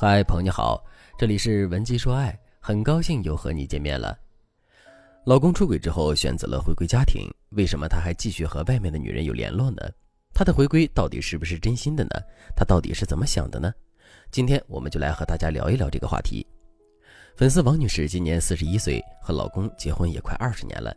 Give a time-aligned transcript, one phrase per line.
[0.00, 0.80] 嗨，朋友你好，
[1.18, 4.16] 这里是文姬说爱，很高兴又和你见面了。
[5.26, 9.82] 老公出轨之后选择了回归家庭，为什么他还继续和外面的女人有联络呢？
[10.32, 12.10] 他的回归到底是不是真心的呢？
[12.54, 13.72] 他到底是怎么想的呢？
[14.30, 16.46] 今天我们就来和大家聊一聊这个话题。
[17.34, 20.96] 粉丝王女士今年四十一岁，和老公结婚也快二十年了，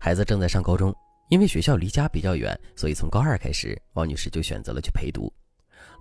[0.00, 0.92] 孩子正在上高中，
[1.28, 5.32] 因为学校离家比较远，所以从高二开始，王女士就选择了去陪读。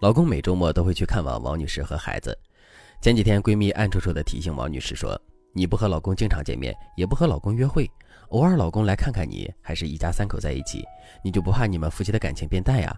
[0.02, 2.36] 老公每周末都会去看望王女士和孩子。
[3.04, 5.15] 前几天，闺蜜暗戳戳地提醒王女士说
[5.54, 7.87] ：“你不和老公经常见面，也不和老公约会，
[8.29, 10.83] 偶尔老公来看看你，还是一家三口在一起，
[11.24, 12.91] 你就不怕你们夫妻的感情变淡呀？”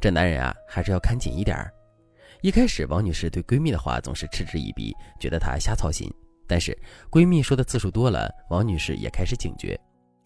[0.00, 1.70] 这男人啊，还是要看紧一点儿。
[2.40, 6.10] 一开始，王女士对闺蜜的话总是嗤之以鼻，觉得她瞎操心。
[6.48, 6.74] 但是，
[7.10, 9.78] 闺蜜说的次数多了，王女士也开始警觉。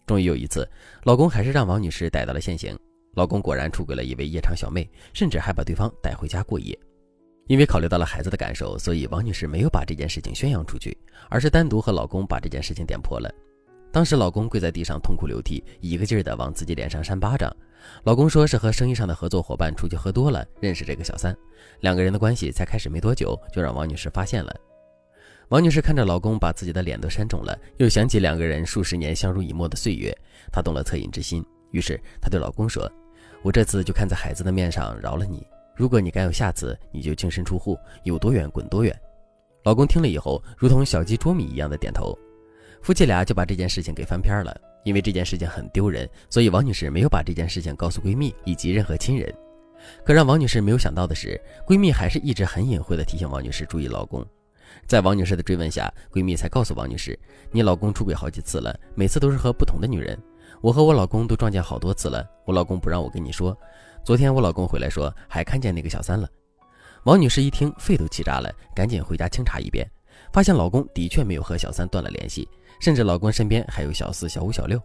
[0.05, 0.65] 终于有一次，
[1.03, 2.73] 老公还是让王女士逮到了现行。
[3.15, 6.77] 老公果然出轨了一位夜场小妹，甚至还把对方带回家过夜。
[7.47, 10.95] 因为考虑到了孩子的感受，所以王女士没有把这件事情宣扬出去，
[11.29, 13.29] 而是单独和老公把这件事情点破了。
[13.91, 17.51] 当时老公跪在地上痛哭流涕，一个劲儿的往自己脸上扇巴掌。
[18.03, 21.35] 老公说是和生意上的合作伙伴出去喝多了，认识这个小三，
[21.79, 24.55] 两个人的关系才开始没多久，就让王女士发现了。
[25.47, 30.15] 王女士看着老公把自己的脸都扇肿了，又想起两个人数十年相濡以沫的岁月，
[30.51, 31.43] 她动了恻隐之心。
[31.71, 32.91] 于是她对老公说
[33.41, 35.45] ：“我这次就看在孩子的面上饶了你。
[35.75, 38.93] 如果你敢有下次，你就净身出户，有多远滚多远。”
[39.63, 42.17] 老公听了以后，如同小鸡啄米一样的点头。
[42.81, 44.59] 夫妻俩就把这件事情给翻篇了。
[44.85, 49.31] 因为这件事情很丢人，所以王女士没有把这件事情告诉闺蜜以及任何亲人。
[50.05, 54.25] 可让王女士没有想到的是，闺蜜还是一直很隐晦的提醒王女士注意老公。
[54.87, 57.17] 在王女士的追问下，闺蜜才告诉王女士
[57.51, 60.17] ：“你老公出轨好几次了，每次都是和不同的女人。”
[60.61, 63.57] 我和我老公都撞见好多次了，我老公不让我跟你说。
[64.03, 66.27] 昨天我老公回来说还看见那个小三了。
[67.03, 69.89] 王女士一听肺都气炸了，赶紧回家清查一遍，
[70.33, 72.45] 发现老公的确没有和小三断了联系，
[72.81, 74.81] 甚至老公身边还有小四、小五、小六。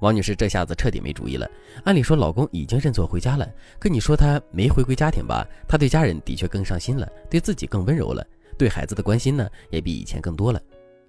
[0.00, 1.48] 王女士这下子彻底没主意了。
[1.84, 3.48] 按理说老公已经认错回家了，
[3.80, 5.44] 可你说他没回归家庭吧？
[5.66, 8.24] 他对家人的确更上心了，对自己更温柔了，
[8.56, 10.60] 对孩子的关心呢也比以前更多了。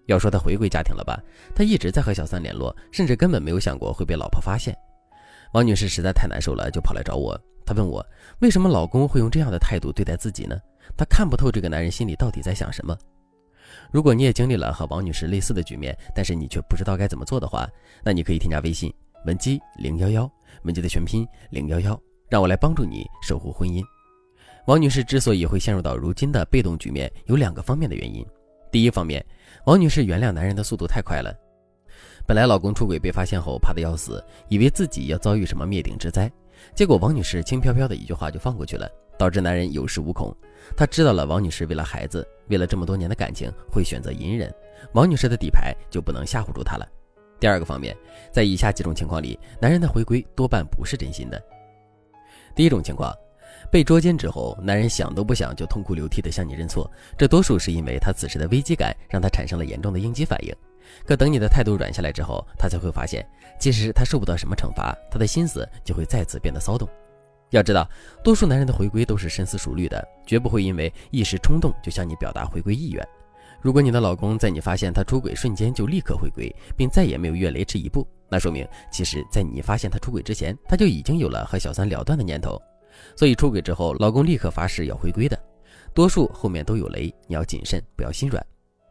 [0.06, 1.20] 要说他回归家庭了吧，
[1.56, 4.76] 他一直在和小三联络，甚至根本没有想过会被老婆发现。
[5.54, 7.40] 王女士实在太难受了，就跑来找我。
[7.66, 8.06] 她问我
[8.40, 10.56] 为什么老公会用这样的态度对待自己呢？
[10.96, 12.96] 她看不透这个男人心里到底在想什么。
[13.92, 17.68] 如果你也经历了和王女士类似的局面，但是你却不知道该怎么做的话，
[18.04, 18.94] 那你可以添加微信
[19.26, 20.30] 文姬零幺幺，
[20.64, 22.00] 文姬的全拼零幺幺，
[22.30, 23.84] 让我来帮助你守护婚姻。
[24.68, 28.26] 王女士之所以会陷入到如今的被动局面，有两个方面的原因。
[28.76, 29.26] 第一方面，
[29.68, 31.34] 王女士原谅男人的速度太快了。
[32.28, 36.30] 本来老公出轨被发现后怕得要死，以为自己要遭遇什么灭顶之灾，
[36.76, 38.86] 结果王女士轻飘飘的一句话就放过去了，
[39.18, 40.36] 导致男人有恃无恐。
[40.76, 44.54] 他知道了王女士为了孩子，为了这么多年的感情会选择隐忍，
[44.92, 46.86] 王女士的底牌就不能吓唬住他了。
[47.40, 47.96] 第二个方面，
[48.30, 51.42] 在以下几种情况里，男人的回归多半不是真心的。
[52.54, 53.16] 第一种情况。
[53.72, 60.54] 被捉奸之后，男人想都不想就痛哭流涕地向你认错，这多数是因为他此时的危机感让他产生了严重的应激反应。
[61.06, 63.28] 可等你的态度软下来之后，他才会发现，
[63.60, 66.88] 其实他受不到什么惩罚，他的心思就会再次变得骚动。
[67.50, 67.90] 要知道，
[68.24, 73.08] 多数男人的回归都是深思熟虑的，绝不会因为一时冲动就向你表达回归意愿。
[73.62, 82.62] 如果你的老公在你发现他出轨瞬间就立刻回归，并再也没有越雷池一步，那说明其实在你发现他出轨之前，他就已经有了和小三了断的念头。
[83.16, 85.40] 所以出轨之后，老公立刻发誓要回归的，
[85.94, 88.46] 多数后面都有雷，你要谨慎，不要心软。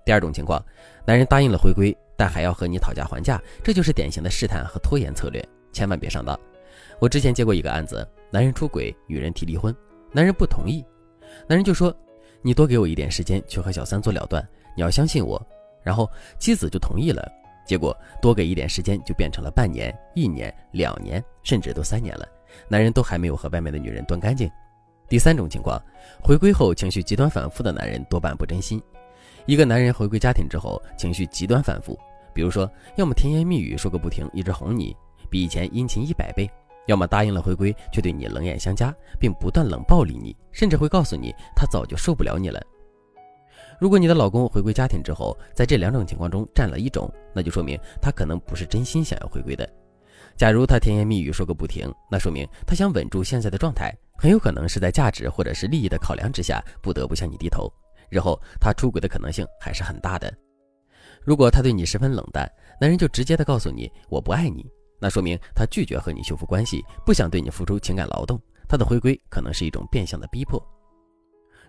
[0.05, 0.65] 第二种情况，
[1.07, 5.43] 男人答应了回归，但还要和你讨价还价，这就是典型的试探和拖延策略，
[5.73, 6.39] 千万别上当。
[7.01, 9.75] 我之前接过一个案子，男人出轨，女人提离婚，
[10.13, 10.85] 男人不同意，
[11.49, 11.95] 男人就说
[12.43, 15.41] ：“你多给我一点时间去和小三做了断，你要相信我。”
[15.83, 17.31] 然后妻子就同意了，
[17.67, 22.29] 结果多给一点时间就变成了半年、一年、两年，甚至都三年了。
[22.69, 24.51] 男人都还没有和外面的女人断干净。
[25.09, 25.81] 第三种情况，
[26.23, 28.83] 回归后情绪极端反复的男人多半不真心。
[29.47, 31.99] 一个男人回归家庭之后，情绪极端反复，
[32.33, 34.97] 比如说，要么甜言蜜语说个不停，一直哄你，
[35.29, 36.47] 比以前殷勤一百倍；
[36.87, 42.61] 要么答应了回归，却对你冷眼相加，并不断冷暴力你，甚至会告诉你他早就受不了你了。
[43.79, 49.69] 如果你的老公回归家庭之后，在这两种情况中占了一种，那就说明他可能不是真心想要回归的。
[50.37, 57.73] 假如他甜言蜜语说个不停，那说明他想稳住现在的状态，很有可能是在价值或者是利益的考量之下，不得不向你低头。
[58.11, 60.33] 日后他出轨的可能性还是很大的。
[61.23, 62.51] 如果他对你十分冷淡，
[62.81, 64.67] 男人就直接的告诉你我不爱你，
[65.01, 68.41] 那说明他拒绝和你修复关系，不想对你付出情感劳动。
[68.69, 70.61] 他的回归可能是一种变相的逼迫。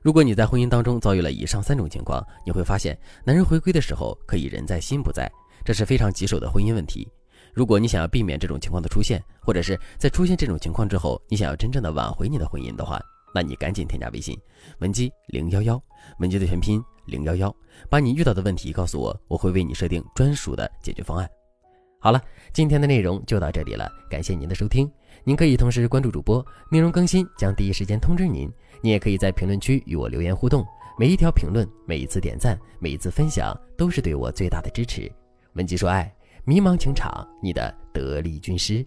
[0.01, 5.31] 如果你在婚姻当中遭遇了以上三种情况，你会发现，男人回归的时候可以人在心不在，
[5.63, 7.07] 这是非常棘手的婚姻问题。
[7.55, 13.01] 如果你想要避免这种情况的出现，或者是在出现这种情况之后，你想要真正的挽回你的婚姻的话，
[13.33, 14.37] 那你赶紧添加微信
[14.79, 15.81] 文姬零幺幺，
[16.19, 17.55] 文姬的全拼零幺幺，
[17.89, 21.29] 把你遇到的问题告诉我，我会为你设定专属的解决方案。
[21.97, 22.21] 好了，
[22.53, 24.91] 今天的内容就到这里了，感谢您的收听。
[25.23, 28.51] 您可以同时关注主播，内容更新将第一时间通知您。
[28.81, 30.63] 你也可以在评论区与我留言互动，
[30.99, 35.09] 每一条评论、每一次点赞、每一次分享，都是对我最大的支持。
[35.53, 36.13] 文姬说爱，
[36.47, 38.85] 迷茫情场，你的得力军师。